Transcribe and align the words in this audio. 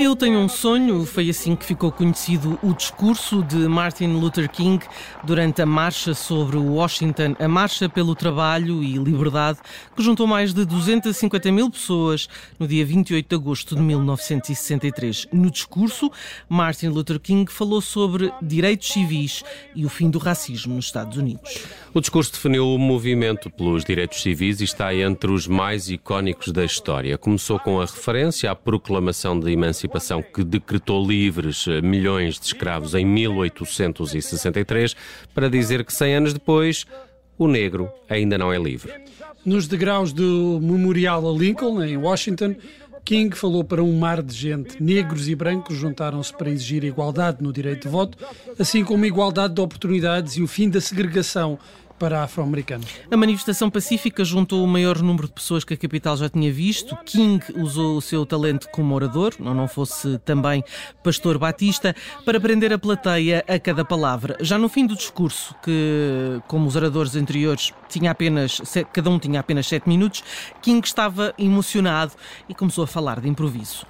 Eu 0.00 0.14
tenho 0.14 0.38
um 0.38 0.48
sonho, 0.48 1.04
foi 1.04 1.28
assim 1.28 1.56
que 1.56 1.64
ficou 1.64 1.90
conhecido 1.90 2.56
o 2.62 2.72
discurso 2.72 3.42
de 3.42 3.56
Martin 3.56 4.06
Luther 4.12 4.48
King 4.48 4.86
durante 5.24 5.60
a 5.60 5.66
marcha 5.66 6.14
sobre 6.14 6.56
Washington, 6.56 7.34
a 7.36 7.48
marcha 7.48 7.88
pelo 7.88 8.14
trabalho 8.14 8.80
e 8.80 8.96
liberdade, 8.96 9.58
que 9.96 10.00
juntou 10.00 10.24
mais 10.24 10.54
de 10.54 10.64
250 10.64 11.50
mil 11.50 11.68
pessoas 11.68 12.28
no 12.60 12.68
dia 12.68 12.86
28 12.86 13.28
de 13.28 13.34
agosto 13.34 13.74
de 13.74 13.82
1963. 13.82 15.26
No 15.32 15.50
discurso, 15.50 16.12
Martin 16.48 16.90
Luther 16.90 17.18
King 17.18 17.50
falou 17.50 17.80
sobre 17.80 18.32
direitos 18.40 18.92
civis 18.92 19.42
e 19.74 19.84
o 19.84 19.88
fim 19.88 20.10
do 20.10 20.20
racismo 20.20 20.76
nos 20.76 20.84
Estados 20.84 21.18
Unidos. 21.18 21.58
O 21.92 22.00
discurso 22.00 22.30
definiu 22.30 22.68
o 22.68 22.78
movimento 22.78 23.50
pelos 23.50 23.84
direitos 23.84 24.22
civis 24.22 24.60
e 24.60 24.64
está 24.64 24.94
entre 24.94 25.32
os 25.32 25.48
mais 25.48 25.90
icónicos 25.90 26.52
da 26.52 26.64
história. 26.64 27.18
Começou 27.18 27.58
com 27.58 27.80
a 27.80 27.84
referência 27.84 28.48
à 28.48 28.54
proclamação 28.54 29.40
de 29.40 29.50
emancipação 29.50 29.87
emancipação 29.88 30.22
que 30.22 30.44
decretou 30.44 31.04
livres 31.04 31.66
eh, 31.66 31.80
milhões 31.80 32.38
de 32.38 32.46
escravos 32.46 32.94
em 32.94 33.04
1863, 33.04 34.94
para 35.34 35.48
dizer 35.48 35.84
que 35.84 35.92
100 35.92 36.14
anos 36.14 36.32
depois 36.32 36.84
o 37.38 37.48
negro 37.48 37.90
ainda 38.08 38.36
não 38.36 38.52
é 38.52 38.58
livre. 38.58 38.92
Nos 39.44 39.66
degraus 39.66 40.12
do 40.12 40.60
Memorial 40.62 41.28
a 41.28 41.32
Lincoln, 41.32 41.82
em 41.82 41.96
Washington, 41.96 42.54
King 43.04 43.34
falou 43.34 43.64
para 43.64 43.82
um 43.82 43.98
mar 43.98 44.22
de 44.22 44.34
gente. 44.34 44.82
Negros 44.82 45.28
e 45.28 45.34
brancos 45.34 45.76
juntaram-se 45.76 46.32
para 46.36 46.50
exigir 46.50 46.84
igualdade 46.84 47.42
no 47.42 47.52
direito 47.52 47.84
de 47.84 47.88
voto, 47.88 48.18
assim 48.58 48.84
como 48.84 49.06
igualdade 49.06 49.54
de 49.54 49.60
oportunidades 49.60 50.36
e 50.36 50.42
o 50.42 50.46
fim 50.46 50.68
da 50.68 50.80
segregação 50.80 51.58
para 51.98 52.22
afro-americanos. 52.22 52.88
A 53.10 53.16
manifestação 53.16 53.68
pacífica 53.68 54.24
juntou 54.24 54.64
o 54.64 54.68
maior 54.68 55.02
número 55.02 55.26
de 55.26 55.32
pessoas 55.32 55.64
que 55.64 55.74
a 55.74 55.76
capital 55.76 56.16
já 56.16 56.28
tinha 56.28 56.52
visto. 56.52 56.96
King 57.04 57.44
usou 57.56 57.96
o 57.96 58.00
seu 58.00 58.24
talento 58.24 58.68
como 58.70 58.94
orador, 58.94 59.34
não, 59.38 59.54
não 59.54 59.68
fosse 59.68 60.18
também 60.18 60.62
pastor 61.02 61.38
Batista, 61.38 61.94
para 62.24 62.40
prender 62.40 62.72
a 62.72 62.78
plateia 62.78 63.44
a 63.48 63.58
cada 63.58 63.84
palavra. 63.84 64.36
Já 64.40 64.58
no 64.58 64.68
fim 64.68 64.86
do 64.86 64.94
discurso, 64.94 65.54
que, 65.62 66.40
como 66.46 66.66
os 66.66 66.76
oradores 66.76 67.16
anteriores, 67.16 67.72
tinha 67.88 68.10
apenas, 68.10 68.60
cada 68.92 69.10
um 69.10 69.18
tinha 69.18 69.40
apenas 69.40 69.66
sete 69.66 69.88
minutos, 69.88 70.22
King 70.62 70.86
estava 70.86 71.34
emocionado 71.38 72.12
e 72.48 72.54
começou 72.54 72.84
a 72.84 72.86
falar 72.86 73.20
de 73.20 73.28
improviso. 73.28 73.86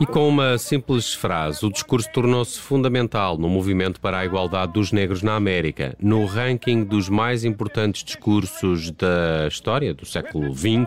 E 0.00 0.06
com 0.06 0.26
uma 0.26 0.56
simples 0.56 1.12
frase, 1.12 1.62
o 1.62 1.70
discurso 1.70 2.08
tornou-se 2.10 2.58
fundamental 2.58 3.36
no 3.36 3.50
movimento 3.50 4.00
para 4.00 4.16
a 4.16 4.24
igualdade 4.24 4.72
dos 4.72 4.92
negros 4.92 5.22
na 5.22 5.34
América. 5.36 5.94
No 6.00 6.24
ranking 6.24 6.84
dos 6.84 7.10
mais 7.10 7.44
importantes 7.44 8.02
discursos 8.02 8.90
da 8.92 9.46
história 9.46 9.92
do 9.92 10.06
século 10.06 10.54
XX, 10.54 10.86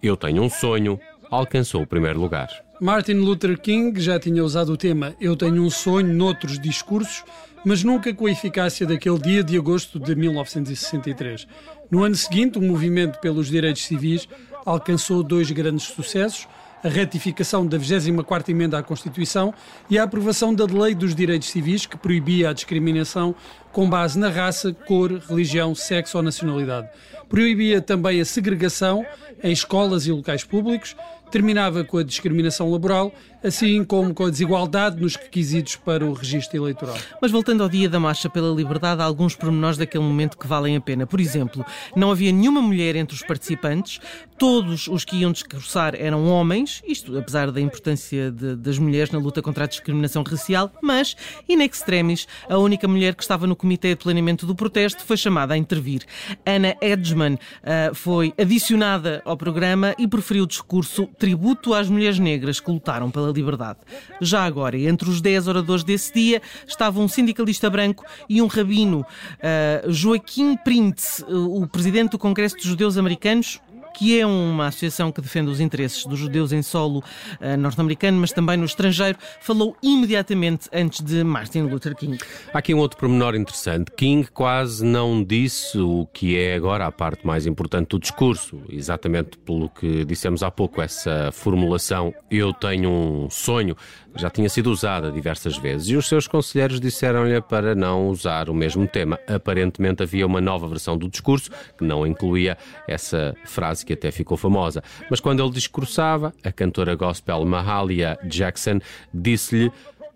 Eu 0.00 0.16
Tenho 0.16 0.40
um 0.40 0.48
Sonho 0.48 1.00
alcançou 1.28 1.82
o 1.82 1.86
primeiro 1.86 2.20
lugar. 2.20 2.48
Martin 2.80 3.14
Luther 3.14 3.58
King 3.58 4.00
já 4.00 4.20
tinha 4.20 4.44
usado 4.44 4.72
o 4.72 4.76
tema 4.76 5.16
Eu 5.20 5.34
Tenho 5.34 5.60
um 5.60 5.70
Sonho 5.70 6.14
noutros 6.14 6.56
discursos, 6.56 7.24
mas 7.64 7.82
nunca 7.82 8.14
com 8.14 8.26
a 8.26 8.30
eficácia 8.30 8.86
daquele 8.86 9.18
dia 9.18 9.42
de 9.42 9.58
agosto 9.58 9.98
de 9.98 10.14
1963. 10.14 11.48
No 11.90 12.04
ano 12.04 12.14
seguinte, 12.14 12.56
o 12.56 12.62
movimento 12.62 13.18
pelos 13.18 13.48
direitos 13.48 13.84
civis 13.84 14.28
alcançou 14.64 15.24
dois 15.24 15.50
grandes 15.50 15.86
sucessos 15.86 16.46
a 16.84 16.88
ratificação 16.88 17.66
da 17.66 17.78
24ª 17.78 18.50
emenda 18.50 18.78
à 18.78 18.82
Constituição 18.82 19.54
e 19.88 19.98
a 19.98 20.02
aprovação 20.02 20.54
da 20.54 20.66
Lei 20.66 20.94
dos 20.94 21.14
Direitos 21.14 21.48
Civis 21.48 21.86
que 21.86 21.96
proibia 21.96 22.50
a 22.50 22.52
discriminação 22.52 23.34
com 23.72 23.88
base 23.88 24.18
na 24.18 24.28
raça, 24.28 24.74
cor, 24.86 25.10
religião, 25.26 25.74
sexo 25.74 26.18
ou 26.18 26.22
nacionalidade. 26.22 26.90
Proibia 27.26 27.80
também 27.80 28.20
a 28.20 28.24
segregação 28.24 29.04
em 29.42 29.50
escolas 29.50 30.06
e 30.06 30.12
locais 30.12 30.44
públicos, 30.44 30.94
terminava 31.30 31.84
com 31.84 31.98
a 31.98 32.04
discriminação 32.04 32.70
laboral, 32.70 33.12
assim 33.44 33.84
como 33.84 34.14
com 34.14 34.24
a 34.24 34.30
desigualdade 34.30 35.00
nos 35.00 35.16
requisitos 35.16 35.76
para 35.76 36.04
o 36.04 36.14
registro 36.14 36.56
eleitoral. 36.56 36.96
Mas 37.20 37.30
voltando 37.30 37.62
ao 37.62 37.68
dia 37.68 37.88
da 37.90 38.00
Marcha 38.00 38.30
pela 38.30 38.54
Liberdade, 38.54 39.02
há 39.02 39.04
alguns 39.04 39.36
pormenores 39.36 39.76
daquele 39.76 40.02
momento 40.02 40.38
que 40.38 40.46
valem 40.46 40.76
a 40.76 40.80
pena. 40.80 41.06
Por 41.06 41.20
exemplo, 41.20 41.64
não 41.94 42.10
havia 42.10 42.32
nenhuma 42.32 42.62
mulher 42.62 42.96
entre 42.96 43.14
os 43.14 43.22
participantes, 43.22 44.00
todos 44.38 44.88
os 44.88 45.04
que 45.04 45.16
iam 45.16 45.30
discursar 45.30 45.94
eram 45.94 46.26
homens, 46.26 46.82
isto 46.86 47.18
apesar 47.18 47.50
da 47.50 47.60
importância 47.60 48.30
de, 48.30 48.56
das 48.56 48.78
mulheres 48.78 49.10
na 49.10 49.18
luta 49.18 49.42
contra 49.42 49.64
a 49.64 49.66
discriminação 49.66 50.22
racial, 50.22 50.72
mas, 50.82 51.14
in 51.46 51.62
extremis, 51.62 52.26
a 52.48 52.56
única 52.56 52.88
mulher 52.88 53.14
que 53.14 53.22
estava 53.22 53.46
no 53.46 53.54
Comitê 53.54 53.90
de 53.90 54.02
Planeamento 54.02 54.46
do 54.46 54.54
Protesto 54.54 55.04
foi 55.04 55.18
chamada 55.18 55.52
a 55.52 55.56
intervir. 55.58 56.02
Anna 56.46 56.74
Edgeman 56.80 57.34
uh, 57.34 57.94
foi 57.94 58.32
adicionada 58.38 59.20
ao 59.24 59.36
programa 59.36 59.94
e 59.98 60.08
preferiu 60.08 60.44
o 60.44 60.46
discurso 60.46 61.06
tributo 61.18 61.74
às 61.74 61.90
mulheres 61.90 62.18
negras 62.18 62.58
que 62.58 62.70
lutaram 62.70 63.10
pela 63.10 63.33
liberdade. 63.34 63.80
Já 64.20 64.44
agora, 64.44 64.78
entre 64.78 65.08
os 65.08 65.20
dez 65.20 65.46
oradores 65.46 65.84
desse 65.84 66.12
dia, 66.12 66.40
estava 66.66 67.00
um 67.00 67.08
sindicalista 67.08 67.68
branco 67.68 68.04
e 68.28 68.40
um 68.40 68.46
rabino, 68.46 69.00
uh, 69.00 69.92
Joaquim 69.92 70.56
Printz, 70.56 71.24
o 71.28 71.66
presidente 71.66 72.12
do 72.12 72.18
Congresso 72.18 72.56
dos 72.56 72.64
Judeus 72.64 72.96
Americanos, 72.96 73.60
que 73.94 74.18
é 74.18 74.26
uma 74.26 74.66
associação 74.66 75.12
que 75.12 75.20
defende 75.20 75.50
os 75.50 75.60
interesses 75.60 76.04
dos 76.04 76.18
judeus 76.18 76.52
em 76.52 76.62
solo 76.62 76.98
uh, 77.40 77.56
norte-americano, 77.56 78.18
mas 78.18 78.32
também 78.32 78.56
no 78.56 78.64
estrangeiro, 78.64 79.18
falou 79.40 79.76
imediatamente 79.82 80.68
antes 80.72 81.00
de 81.00 81.22
Martin 81.22 81.62
Luther 81.62 81.94
King. 81.94 82.18
Há 82.52 82.58
aqui 82.58 82.74
um 82.74 82.78
outro 82.78 82.98
pormenor 82.98 83.34
interessante. 83.34 83.90
King 83.92 84.28
quase 84.30 84.84
não 84.84 85.22
disse 85.22 85.78
o 85.78 86.06
que 86.12 86.36
é 86.36 86.54
agora 86.54 86.86
a 86.86 86.92
parte 86.92 87.26
mais 87.26 87.46
importante 87.46 87.88
do 87.88 87.98
discurso, 87.98 88.60
exatamente 88.68 89.38
pelo 89.38 89.68
que 89.68 90.04
dissemos 90.04 90.42
há 90.42 90.50
pouco, 90.50 90.82
essa 90.82 91.30
formulação 91.32 92.12
eu 92.30 92.52
tenho 92.52 92.90
um 92.90 93.30
sonho 93.30 93.76
já 94.16 94.30
tinha 94.30 94.48
sido 94.48 94.70
usada 94.70 95.10
diversas 95.10 95.56
vezes 95.56 95.88
e 95.88 95.96
os 95.96 96.08
seus 96.08 96.26
conselheiros 96.28 96.80
disseram-lhe 96.80 97.40
para 97.40 97.74
não 97.74 98.08
usar 98.08 98.48
o 98.48 98.54
mesmo 98.54 98.86
tema. 98.86 99.18
Aparentemente 99.26 100.02
havia 100.02 100.26
uma 100.26 100.40
nova 100.40 100.68
versão 100.68 100.96
do 100.96 101.08
discurso 101.08 101.50
que 101.76 101.84
não 101.84 102.06
incluía 102.06 102.56
essa 102.86 103.34
frase 103.44 103.84
que 103.84 103.92
até 103.92 104.10
ficou 104.10 104.36
famosa. 104.36 104.82
Mas 105.10 105.20
quando 105.20 105.42
ele 105.42 105.52
discursava, 105.52 106.32
a 106.42 106.52
cantora 106.52 106.94
gospel 106.94 107.44
Mahalia 107.44 108.18
Jackson 108.24 108.80
disse-lhe: 109.12 109.72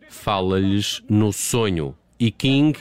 Fala-lhes 0.09 1.03
no 1.09 1.33
sonho. 1.33 1.95
E 2.21 2.31
King 2.31 2.79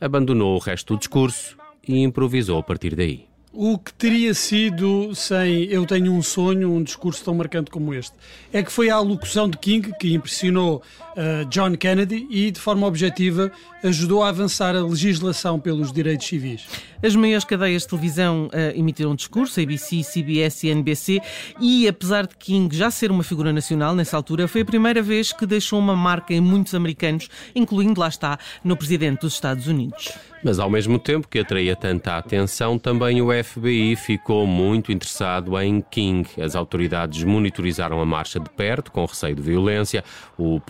abandonou 0.00 0.56
o 0.56 0.58
resto 0.58 0.94
do 0.94 0.98
discurso 0.98 1.56
e 1.86 2.02
improvisou 2.02 2.58
a 2.58 2.62
partir 2.62 2.94
daí. 2.94 3.31
O 3.54 3.76
que 3.76 3.92
teria 3.92 4.32
sido 4.32 5.14
sem 5.14 5.64
Eu 5.64 5.84
Tenho 5.84 6.10
um 6.10 6.22
Sonho, 6.22 6.72
um 6.72 6.82
discurso 6.82 7.22
tão 7.22 7.34
marcante 7.34 7.70
como 7.70 7.92
este? 7.92 8.14
É 8.50 8.62
que 8.62 8.72
foi 8.72 8.88
a 8.88 8.94
alocução 8.94 9.46
de 9.46 9.58
King 9.58 9.92
que 10.00 10.14
impressionou 10.14 10.82
uh, 11.10 11.44
John 11.50 11.76
Kennedy 11.76 12.26
e, 12.30 12.50
de 12.50 12.58
forma 12.58 12.86
objetiva, 12.86 13.52
ajudou 13.84 14.22
a 14.22 14.30
avançar 14.30 14.74
a 14.74 14.82
legislação 14.82 15.60
pelos 15.60 15.92
direitos 15.92 16.26
civis. 16.26 16.66
As 17.02 17.14
maiores 17.14 17.44
cadeias 17.44 17.82
de 17.82 17.88
televisão 17.88 18.46
uh, 18.46 18.78
emitiram 18.78 19.14
discurso, 19.14 19.60
ABC, 19.60 20.02
CBS 20.02 20.64
e 20.64 20.68
NBC, 20.68 21.20
e 21.60 21.86
apesar 21.86 22.26
de 22.26 22.36
King 22.36 22.74
já 22.74 22.90
ser 22.90 23.10
uma 23.10 23.22
figura 23.22 23.52
nacional 23.52 23.94
nessa 23.94 24.16
altura, 24.16 24.48
foi 24.48 24.62
a 24.62 24.64
primeira 24.64 25.02
vez 25.02 25.30
que 25.30 25.44
deixou 25.44 25.78
uma 25.78 25.94
marca 25.94 26.32
em 26.32 26.40
muitos 26.40 26.74
americanos, 26.74 27.28
incluindo, 27.54 28.00
lá 28.00 28.08
está, 28.08 28.38
no 28.64 28.78
presidente 28.78 29.20
dos 29.20 29.34
Estados 29.34 29.66
Unidos. 29.66 30.10
Mas 30.44 30.58
ao 30.58 30.68
mesmo 30.68 30.98
tempo 30.98 31.28
que 31.28 31.38
atraía 31.38 31.76
tanta 31.76 32.16
atenção, 32.16 32.76
também 32.76 33.22
o 33.22 33.32
FBI 33.42 33.96
ficou 33.96 34.46
muito 34.46 34.92
interessado 34.92 35.58
em 35.60 35.80
King. 35.80 36.28
As 36.40 36.54
autoridades 36.54 37.24
monitorizaram 37.24 38.00
a 38.00 38.06
marcha 38.06 38.38
de 38.38 38.48
perto, 38.50 38.90
com 38.92 39.04
receio 39.04 39.34
de 39.34 39.42
violência. 39.42 40.04
O, 40.38 40.60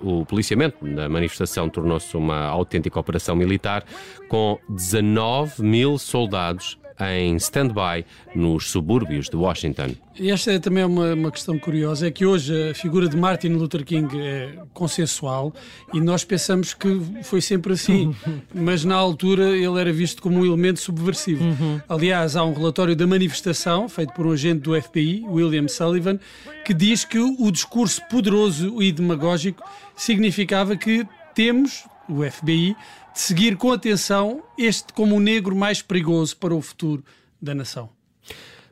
o 0.00 0.26
policiamento 0.26 0.84
da 0.84 1.08
manifestação 1.08 1.68
tornou-se 1.68 2.16
uma 2.16 2.46
autêntica 2.46 2.98
operação 2.98 3.34
militar, 3.34 3.84
com 4.28 4.58
19 4.68 5.62
mil 5.62 5.98
soldados 5.98 6.78
em 7.00 7.36
stand-by 7.36 8.04
nos 8.34 8.70
subúrbios 8.70 9.28
de 9.28 9.36
Washington. 9.36 9.94
E 10.18 10.30
esta 10.30 10.52
é 10.52 10.58
também 10.60 10.84
uma, 10.84 11.12
uma 11.12 11.30
questão 11.30 11.58
curiosa, 11.58 12.06
é 12.06 12.10
que 12.10 12.24
hoje 12.24 12.70
a 12.70 12.74
figura 12.74 13.08
de 13.08 13.16
Martin 13.16 13.48
Luther 13.48 13.84
King 13.84 14.08
é 14.16 14.58
consensual 14.72 15.52
e 15.92 16.00
nós 16.00 16.24
pensamos 16.24 16.72
que 16.72 17.00
foi 17.24 17.40
sempre 17.40 17.72
assim, 17.72 18.14
mas 18.54 18.84
na 18.84 18.94
altura 18.94 19.56
ele 19.56 19.80
era 19.80 19.92
visto 19.92 20.22
como 20.22 20.38
um 20.38 20.46
elemento 20.46 20.78
subversivo. 20.78 21.44
Uhum. 21.44 21.80
Aliás, 21.88 22.36
há 22.36 22.44
um 22.44 22.52
relatório 22.52 22.94
da 22.94 23.06
manifestação 23.06 23.88
feito 23.88 24.12
por 24.12 24.26
um 24.26 24.30
agente 24.30 24.60
do 24.60 24.80
FBI, 24.80 25.24
William 25.26 25.66
Sullivan, 25.66 26.20
que 26.64 26.72
diz 26.72 27.04
que 27.04 27.18
o 27.18 27.50
discurso 27.50 28.00
poderoso 28.08 28.80
e 28.80 28.92
demagógico 28.92 29.62
significava 29.96 30.76
que 30.76 31.04
temos, 31.34 31.84
o 32.08 32.22
FBI, 32.22 32.76
de 33.12 33.20
seguir 33.20 33.56
com 33.56 33.72
atenção 33.72 34.42
este 34.58 34.92
como 34.92 35.16
o 35.16 35.20
negro 35.20 35.54
mais 35.54 35.82
perigoso 35.82 36.36
para 36.36 36.54
o 36.54 36.60
futuro 36.60 37.04
da 37.40 37.54
nação. 37.54 37.90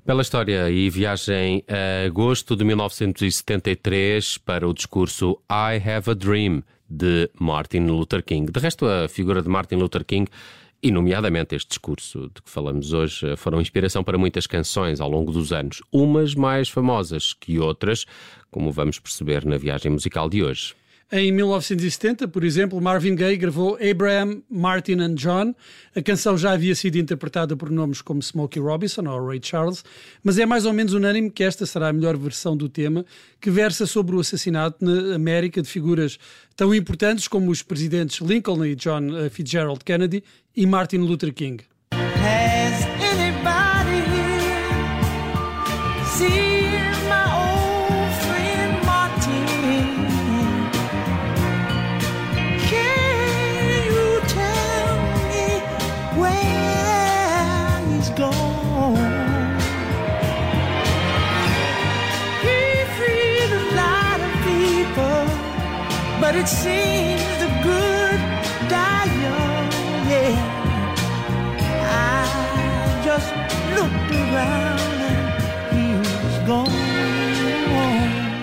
Bela 0.05 0.23
história 0.23 0.69
e 0.69 0.91
viagem 0.91 1.65
a 1.69 2.07
agosto 2.07 2.57
de 2.57 2.65
1973 2.65 4.37
para 4.39 4.69
o 4.69 4.75
discurso 4.75 5.39
I 5.49 5.77
Have 5.89 6.11
a 6.11 6.15
Dream 6.15 6.65
de 6.91 7.31
Martin 7.39 7.87
Luther 7.87 8.23
King. 8.23 8.51
De 8.51 8.59
resto, 8.59 8.85
a 8.85 9.09
figura 9.09 9.41
de 9.41 9.49
Martin 9.49 9.77
Luther 9.77 10.05
King 10.05 10.29
e, 10.83 10.91
nomeadamente, 10.91 11.55
este 11.55 11.69
discurso 11.69 12.29
de 12.35 12.43
que 12.43 12.51
falamos 12.51 12.93
hoje 12.93 13.37
foram 13.37 13.61
inspiração 13.61 14.03
para 14.03 14.19
muitas 14.19 14.49
canções 14.49 15.01
ao 15.01 15.09
longo 15.09 15.31
dos 15.31 15.53
anos, 15.53 15.81
umas 15.93 16.35
mais 16.35 16.69
famosas 16.69 17.33
que 17.33 17.61
outras, 17.61 18.05
como 18.51 18.73
vamos 18.73 18.99
perceber 18.99 19.45
na 19.47 19.57
viagem 19.57 19.93
musical 19.93 20.29
de 20.29 20.43
hoje. 20.43 20.75
Em 21.11 21.31
1970, 21.33 22.29
por 22.29 22.45
exemplo, 22.45 22.81
Marvin 22.81 23.15
Gaye 23.15 23.37
gravou 23.37 23.77
Abraham, 23.77 24.43
Martin 24.51 25.01
and 25.01 25.15
John. 25.15 25.55
A 25.95 26.01
canção 26.01 26.39
já 26.39 26.53
havia 26.53 26.75
sido 26.75 26.97
interpretada 26.97 27.57
por 27.57 27.71
nomes 27.71 28.01
como 28.01 28.23
Smokey 28.23 28.61
Robinson 28.61 29.09
ou 29.09 29.27
Ray 29.27 29.41
Charles, 29.43 29.85
mas 30.23 30.39
é 30.39 30.47
mais 30.47 30.65
ou 30.65 30.73
menos 30.73 30.95
unânime 30.95 31.31
que 31.31 31.45
esta 31.45 31.67
será 31.67 31.89
a 31.89 31.93
melhor 31.93 32.17
versão 32.17 32.57
do 32.57 32.69
tema, 32.69 33.05
que 33.41 33.51
versa 33.51 33.87
sobre 33.87 34.17
o 34.17 34.21
assassinato 34.21 34.85
na 34.85 35.15
América 35.15 35.61
de 35.61 35.69
figuras 35.69 36.19
tão 36.57 36.75
importantes 36.75 37.29
como 37.29 37.51
os 37.51 37.63
presidentes 37.63 38.21
Lincoln 38.21 38.65
e 38.65 38.75
John 38.75 39.03
Fitzgerald 39.31 39.85
Kennedy 39.85 40.25
e 40.57 40.65
Martin 40.65 40.99
Luther 40.99 41.33
King. 41.35 41.63
but 46.23 46.62
it 66.43 66.49
seems 66.49 67.23
the 67.39 67.51
good 67.63 68.21
die 68.69 69.07
young. 69.23 69.71
Yeah, 70.11 70.35
I 71.87 72.27
just 73.05 73.31
looked 73.77 74.11
around 74.11 74.81
and 75.07 75.27
he 75.73 75.87
was 75.99 76.39
gone. 76.47 76.83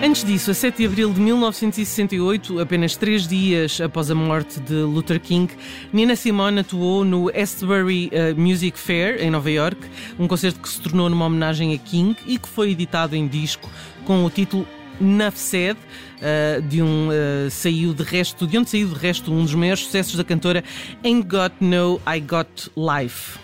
Antes 0.02 0.24
disso, 0.24 0.50
a 0.50 0.54
7 0.54 0.78
de 0.78 0.86
abril 0.86 1.12
de 1.12 1.20
1968, 1.20 2.58
apenas 2.58 2.96
três 2.96 3.28
dias 3.28 3.78
após 3.82 4.10
a 4.10 4.14
morte 4.14 4.58
de 4.60 4.76
Luther 4.76 5.20
King, 5.20 5.52
Nina 5.92 6.16
Simone 6.16 6.60
atuou 6.60 7.04
no 7.04 7.28
Astbury 7.28 8.08
uh, 8.08 8.40
Music 8.40 8.78
Fair, 8.78 9.22
em 9.22 9.30
Nova 9.30 9.50
York, 9.50 9.78
um 10.18 10.26
concerto 10.26 10.58
que 10.58 10.70
se 10.70 10.80
tornou 10.80 11.10
numa 11.10 11.26
homenagem 11.26 11.74
a 11.74 11.78
King 11.78 12.16
e 12.26 12.38
que 12.38 12.48
foi 12.48 12.70
editado 12.70 13.14
em 13.14 13.28
disco 13.28 13.68
com 14.06 14.24
o 14.24 14.30
título 14.30 14.66
Nuff 15.00 15.38
Said, 15.38 15.76
uh, 15.76 16.60
de 16.62 16.82
um 16.82 17.08
uh, 17.08 17.50
saiu 17.50 17.94
de 17.94 18.02
resto, 18.02 18.46
de 18.46 18.58
onde 18.58 18.70
saiu 18.70 18.88
de 18.88 18.94
resto 18.94 19.32
um 19.32 19.42
dos 19.42 19.54
maiores 19.54 19.84
sucessos 19.84 20.16
da 20.16 20.24
cantora 20.24 20.62
Ain't 21.04 21.26
Got 21.26 21.54
No 21.60 22.00
I 22.06 22.20
Got 22.20 22.70
Life. 22.76 23.38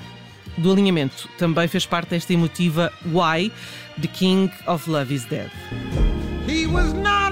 Do 0.58 0.72
alinhamento 0.72 1.28
também 1.38 1.68
fez 1.68 1.84
parte 1.84 2.10
desta 2.10 2.32
emotiva 2.32 2.92
Why 3.06 3.52
The 4.00 4.08
King 4.08 4.50
of 4.66 4.88
Love 4.90 5.14
Is 5.14 5.24
Dead. 5.24 5.50
He 6.46 6.66
was 6.66 6.92
not 6.92 7.25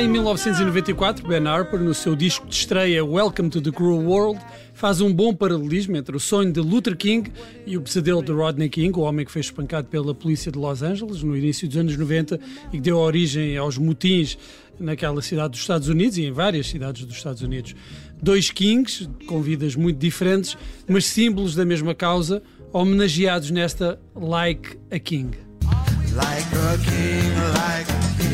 em 0.00 0.08
1994, 0.08 1.28
Ben 1.28 1.46
Harper, 1.46 1.78
no 1.78 1.92
seu 1.92 2.16
disco 2.16 2.46
de 2.46 2.54
estreia 2.54 3.04
Welcome 3.04 3.50
to 3.50 3.60
the 3.60 3.70
Cruel 3.70 4.00
World, 4.00 4.40
faz 4.72 5.02
um 5.02 5.12
bom 5.12 5.34
paralelismo 5.34 5.94
entre 5.94 6.16
o 6.16 6.20
sonho 6.20 6.50
de 6.50 6.58
Luther 6.58 6.96
King 6.96 7.30
e 7.66 7.76
o 7.76 7.82
pesadelo 7.82 8.22
de 8.22 8.32
Rodney 8.32 8.70
King, 8.70 8.98
o 8.98 9.02
homem 9.02 9.26
que 9.26 9.30
foi 9.30 9.42
espancado 9.42 9.88
pela 9.88 10.14
polícia 10.14 10.50
de 10.50 10.58
Los 10.58 10.80
Angeles 10.82 11.22
no 11.22 11.36
início 11.36 11.68
dos 11.68 11.76
anos 11.76 11.98
90 11.98 12.40
e 12.68 12.76
que 12.76 12.80
deu 12.80 12.96
origem 12.96 13.58
aos 13.58 13.76
motins 13.76 14.38
naquela 14.78 15.20
cidade 15.20 15.50
dos 15.50 15.60
Estados 15.60 15.88
Unidos 15.88 16.16
e 16.16 16.24
em 16.24 16.32
várias 16.32 16.66
cidades 16.68 17.04
dos 17.04 17.16
Estados 17.16 17.42
Unidos. 17.42 17.74
Dois 18.22 18.50
Kings, 18.50 19.06
com 19.26 19.42
vidas 19.42 19.76
muito 19.76 19.98
diferentes, 19.98 20.56
mas 20.88 21.04
símbolos 21.04 21.54
da 21.54 21.66
mesma 21.66 21.94
causa, 21.94 22.42
homenageados 22.72 23.50
nesta 23.50 24.00
Like 24.14 24.78
a 24.90 24.98
King. 24.98 25.36
Like 26.14 26.48
a 26.56 26.78
king, 26.78 27.34
like 27.54 27.90
a 27.90 28.22
king, 28.22 28.29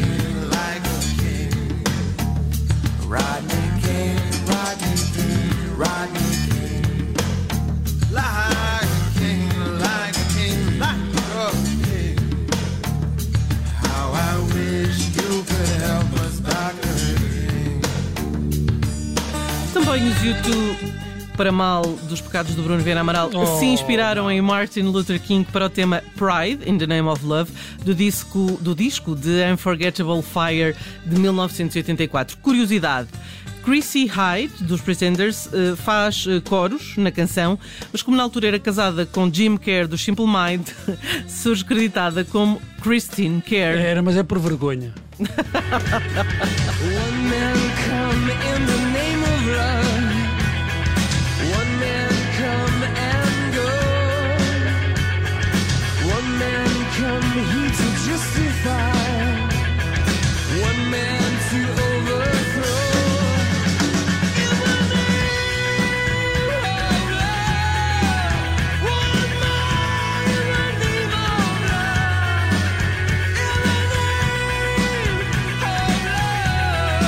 Para 21.36 21.52
mal 21.52 21.82
dos 22.08 22.20
pecados 22.20 22.54
do 22.54 22.62
Bruno 22.62 22.82
Vieira 22.82 23.00
Amaral, 23.00 23.30
oh. 23.34 23.58
se 23.58 23.66
inspiraram 23.66 24.30
em 24.30 24.40
Martin 24.40 24.82
Luther 24.82 25.20
King 25.20 25.46
para 25.52 25.66
o 25.66 25.68
tema 25.68 26.02
Pride, 26.16 26.68
in 26.68 26.78
the 26.78 26.86
Name 26.86 27.08
of 27.08 27.24
Love, 27.24 27.52
do 27.84 27.94
disco, 27.94 28.58
do 28.60 28.74
disco 28.74 29.14
The 29.14 29.52
Unforgettable 29.52 30.22
Fire 30.22 30.74
de 31.04 31.20
1984. 31.20 32.38
Curiosidade. 32.38 33.08
Chrissy 33.66 34.06
Hyde, 34.06 34.62
dos 34.62 34.80
Pretenders, 34.80 35.48
eh, 35.52 35.74
faz 35.76 36.24
eh, 36.28 36.40
coros 36.40 36.96
na 36.96 37.10
canção, 37.10 37.58
mas 37.92 38.00
como 38.00 38.16
na 38.16 38.22
altura 38.22 38.46
era 38.46 38.60
casada 38.60 39.04
com 39.04 39.28
Jim 39.30 39.56
Kerr, 39.56 39.88
do 39.88 39.98
Simple 39.98 40.24
Mind, 40.24 40.68
surge 41.26 41.64
creditada 41.64 42.24
como 42.24 42.62
Christine 42.80 43.42
Kerr. 43.42 43.76
Era, 43.76 44.00
mas 44.02 44.16
é 44.16 44.22
por 44.22 44.38
vergonha. 44.38 44.94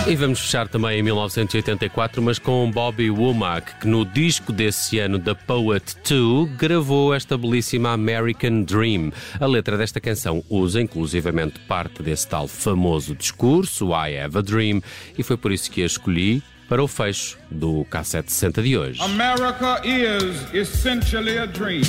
E 0.09 0.17
vamos 0.17 0.41
fechar 0.41 0.67
também 0.69 1.01
em 1.01 1.03
1984, 1.03 2.23
mas 2.23 2.39
com 2.39 2.71
Bobby 2.71 3.11
Womack, 3.11 3.81
que 3.81 3.87
no 3.87 4.07
disco 4.07 4.55
desse 4.55 4.99
ano 4.99 5.19
da 5.19 5.35
Poet 5.35 5.95
2 6.09 6.57
gravou 6.57 7.13
esta 7.13 7.37
belíssima 7.37 7.91
American 7.91 8.63
Dream. 8.63 9.13
A 9.39 9.45
letra 9.45 9.77
desta 9.77 10.01
canção 10.01 10.43
usa 10.49 10.81
inclusivamente 10.81 11.61
parte 11.61 12.03
desse 12.03 12.27
tal 12.27 12.49
famoso 12.49 13.15
discurso, 13.15 13.91
I 13.91 14.19
Have 14.19 14.39
a 14.39 14.41
Dream, 14.41 14.81
e 15.19 15.23
foi 15.23 15.37
por 15.37 15.53
isso 15.53 15.71
que 15.71 15.83
a 15.83 15.87
escolhi 15.87 16.43
para 16.71 16.83
o 16.83 16.89
fecho 16.89 17.37
do 17.51 17.85
cassete 17.85 18.33
60 18.33 18.63
de 18.63 18.79
hoje. 18.79 19.03
America 19.03 19.83
is 19.85 20.43
essentially 20.55 21.37
a 21.37 21.45
dream. 21.45 21.83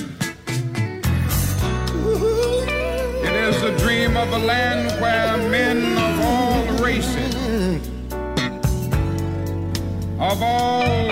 It 3.23 3.55
is 3.55 3.63
a 3.63 3.71
dream 3.77 4.17
of 4.17 4.33
a 4.33 4.39
land 4.39 4.91
where 4.99 5.37
men 5.49 5.95
of 5.97 6.21
all 6.21 6.83
races 6.83 7.98
of 10.19 10.43
all 10.43 11.07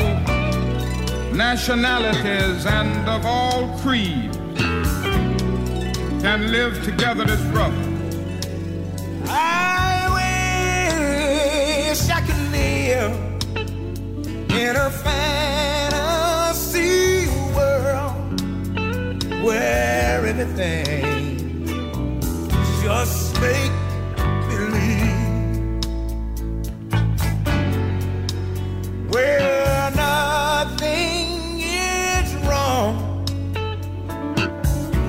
nationalities 1.34 2.66
and 2.66 3.08
of 3.08 3.26
all 3.26 3.70
creeds 3.80 4.38
can 6.22 6.52
live 6.52 6.84
together 6.84 7.24
as 7.24 7.42
brothers. 7.52 7.86
I 9.30 10.10
wish 11.88 12.10
I 12.10 12.20
could 12.20 12.52
live 12.52 13.14
in 14.52 14.76
a 14.76 14.90
fantasy 14.90 16.28
world 17.56 18.42
where 19.42 20.18
everything 20.18 21.06
just 22.84 23.40
make 23.40 23.77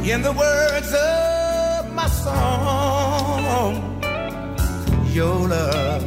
In 0.09 0.23
the 0.23 0.33
words 0.33 0.95
of 0.95 1.93
my 1.93 2.07
song, 2.09 3.75
your 5.13 5.47
love 5.47 6.03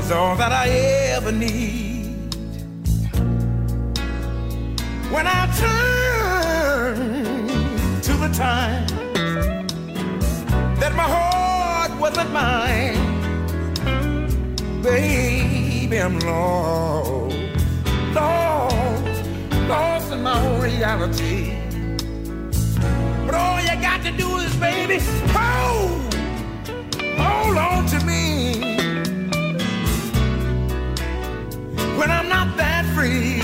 is 0.00 0.10
all 0.10 0.34
that 0.34 0.50
I 0.50 0.68
ever 1.14 1.30
need. 1.30 2.34
When 5.14 5.26
I 5.28 5.46
turn 5.62 6.96
to 8.00 8.12
the 8.24 8.30
time 8.34 8.88
that 10.80 10.96
my 10.96 11.08
heart 11.16 11.92
wasn't 12.00 12.32
mine 12.32 12.98
baby, 14.82 15.96
I'm 15.96 16.18
lost, 16.18 17.36
lost, 18.16 18.51
in 20.12 20.22
my 20.22 20.38
own 20.46 20.60
reality. 20.60 21.56
But 23.24 23.34
all 23.34 23.60
you 23.60 23.74
got 23.80 24.02
to 24.04 24.12
do 24.12 24.36
is, 24.38 24.54
baby, 24.56 24.98
hold, 25.32 26.14
hold 27.18 27.56
on 27.56 27.86
to 27.86 28.04
me. 28.04 28.76
When 31.98 32.10
I'm 32.10 32.28
not 32.28 32.56
that 32.58 32.84
free, 32.94 33.41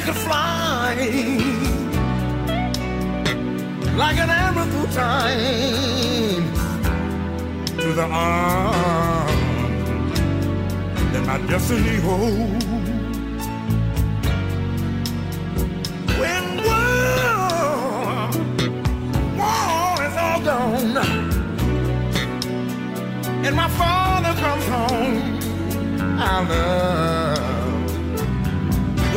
I 0.00 0.02
could 0.02 0.16
fly 0.16 0.94
like 3.98 4.16
an 4.16 4.30
arrow 4.30 4.64
through 4.72 4.90
time 4.94 6.44
to 7.76 7.92
the 7.92 8.06
arms 8.10 9.32
that 11.12 11.24
my 11.26 11.38
destiny 11.46 11.96
holds. 12.00 12.64
When 16.20 16.44
war, 16.64 18.30
war 19.36 19.94
is 20.06 20.16
all 20.24 20.40
gone, 20.50 20.96
and 23.44 23.54
my 23.54 23.68
father 23.68 24.32
comes 24.40 24.66
home, 24.66 25.16
our 26.18 26.42
love 26.48 27.19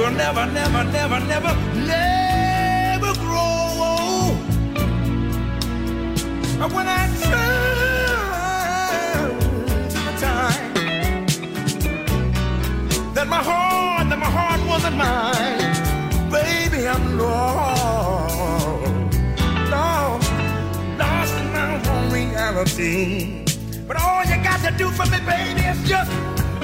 will 0.04 0.12
never, 0.12 0.46
never, 0.48 0.84
never, 0.84 1.20
never, 1.22 1.56
never 1.88 3.14
grow. 3.24 4.36
But 6.60 6.74
when 6.74 6.88
I 6.90 7.08
turn 7.24 7.70
to 9.94 10.00
the 10.08 10.14
time 10.20 10.74
that 13.14 13.28
my 13.30 13.42
heart, 13.50 14.10
that 14.10 14.20
my 14.20 14.32
heart 14.38 14.62
wasn't 14.68 14.98
mine, 14.98 15.74
baby, 16.30 16.86
I'm 16.86 17.18
lost, 17.18 18.76
lost, 19.72 20.32
lost 21.00 21.34
in 21.40 21.48
my 21.54 21.82
own 21.92 22.12
reality. 22.12 23.46
But 23.88 23.96
all 24.02 24.24
you 24.26 24.38
got 24.44 24.60
to 24.68 24.72
do 24.78 24.90
for 24.90 25.06
me, 25.06 25.20
baby, 25.26 25.62
is 25.62 25.82
just 25.88 26.12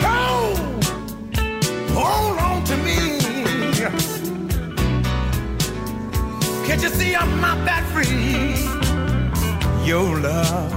hold, 0.03 0.59
hold. 1.95 2.38
Can't 6.65 6.81
you 6.83 6.89
see 6.89 7.15
I'm 7.15 7.41
not 7.41 7.57
that 7.65 7.83
free? 7.93 8.53
Your 9.87 10.19
love, 10.19 10.71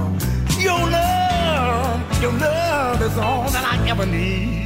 your 0.59 0.79
love, 0.89 2.21
your 2.21 2.33
love 2.33 3.01
is 3.01 3.17
all 3.17 3.49
that 3.51 3.63
I 3.63 3.89
ever 3.89 4.05
need. 4.05 4.61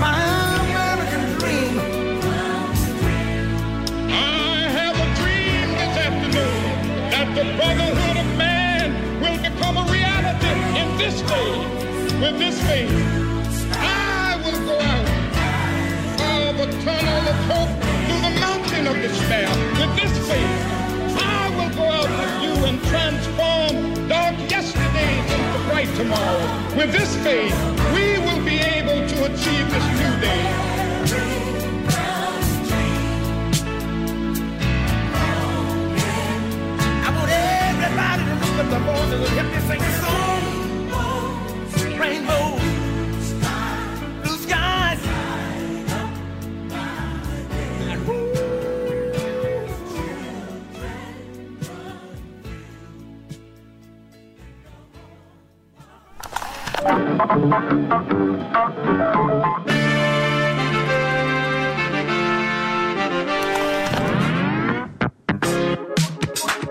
My 0.00 0.18
American 0.62 1.38
dream. 1.38 1.74
I 4.08 4.68
have 4.78 4.96
a 4.96 5.08
dream 5.20 5.68
this 5.80 5.96
afternoon 6.06 6.64
that 7.12 7.28
the 7.34 7.44
brotherhood 7.56 8.16
of 8.24 8.28
man 8.38 8.86
will 9.20 9.38
become 9.42 9.76
a 9.76 9.84
reality 9.92 10.54
in 10.80 10.88
this 10.98 11.20
faith. 11.22 12.20
With 12.22 12.38
this 12.38 12.58
faith, 12.62 13.15
With 26.86 26.94
this 26.94 27.16
faith, 27.16 27.52
we 27.94 28.04
will 28.24 28.42
be 28.44 28.58
able 28.58 29.08
to 29.08 29.24
achieve 29.24 29.66
this 29.74 29.86
new 29.98 30.12
day. 30.20 30.42
I 37.02 37.10
want 37.16 37.30
everybody 37.66 38.22
to 38.30 38.34
look 38.38 38.56
at 38.62 38.68
the 38.70 38.78
boys 38.86 39.10
and 39.14 39.22
help 39.34 39.48
me 39.52 39.58
sing 39.66 39.82
a 39.82 39.92
song. 39.98 40.42
Rainbow, 41.98 42.35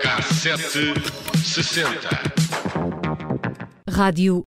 Cassete 0.00 0.94
60. 1.42 2.08
Rádio 3.88 4.44